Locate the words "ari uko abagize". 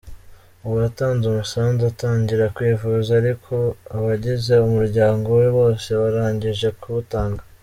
3.19-4.53